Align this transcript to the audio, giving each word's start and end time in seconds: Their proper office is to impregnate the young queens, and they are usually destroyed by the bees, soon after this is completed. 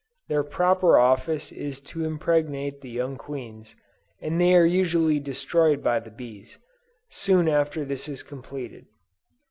Their 0.29 0.41
proper 0.41 0.97
office 0.97 1.51
is 1.51 1.79
to 1.81 2.03
impregnate 2.05 2.81
the 2.81 2.89
young 2.89 3.17
queens, 3.17 3.75
and 4.19 4.41
they 4.41 4.55
are 4.55 4.65
usually 4.65 5.19
destroyed 5.19 5.83
by 5.83 5.99
the 5.99 6.09
bees, 6.09 6.57
soon 7.09 7.47
after 7.47 7.85
this 7.85 8.09
is 8.09 8.23
completed. 8.23 8.87